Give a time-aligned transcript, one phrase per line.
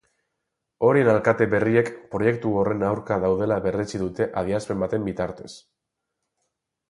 [0.85, 5.51] Horien alkate berriek proiektu horren aurka daudela berretsi dute adierazpen baten bitartez.